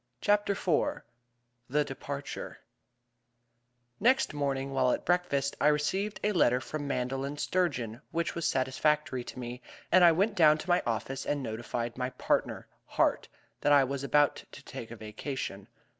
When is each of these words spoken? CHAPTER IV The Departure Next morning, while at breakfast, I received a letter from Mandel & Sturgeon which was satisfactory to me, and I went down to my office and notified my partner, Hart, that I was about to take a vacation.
CHAPTER 0.19 0.53
IV 0.53 1.03
The 1.69 1.85
Departure 1.85 2.57
Next 3.99 4.33
morning, 4.33 4.71
while 4.71 4.89
at 4.93 5.05
breakfast, 5.05 5.55
I 5.61 5.67
received 5.67 6.19
a 6.23 6.31
letter 6.31 6.59
from 6.59 6.87
Mandel 6.87 7.37
& 7.37 7.37
Sturgeon 7.37 8.01
which 8.09 8.33
was 8.33 8.47
satisfactory 8.47 9.23
to 9.23 9.37
me, 9.37 9.61
and 9.91 10.03
I 10.03 10.11
went 10.11 10.33
down 10.33 10.57
to 10.57 10.69
my 10.69 10.81
office 10.87 11.23
and 11.23 11.43
notified 11.43 11.99
my 11.99 12.09
partner, 12.09 12.65
Hart, 12.87 13.27
that 13.59 13.71
I 13.71 13.83
was 13.83 14.03
about 14.03 14.43
to 14.51 14.63
take 14.63 14.89
a 14.89 14.95
vacation. 14.95 15.67